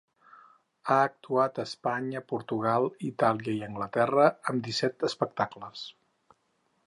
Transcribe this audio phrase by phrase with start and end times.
[0.93, 5.85] Ha actuat Espanya, Portugal, Itàlia i Anglaterra amb disset espectacles.